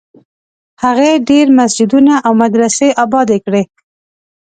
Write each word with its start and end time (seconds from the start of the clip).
هغې 0.83 1.11
ډېر 1.29 1.45
مسجدونه 1.59 2.13
او 2.25 2.31
مدرسې 2.41 2.87
ابادي 3.03 3.37
کړې. 3.45 3.63